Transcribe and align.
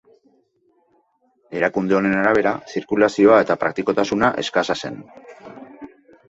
Erakunde 1.59 1.97
honen 1.97 2.15
arabera, 2.21 2.53
zirkulazioa 2.73 3.37
eta 3.45 3.59
praktikotasuna 3.65 4.31
eskasa 4.45 4.79
zen. 4.87 4.99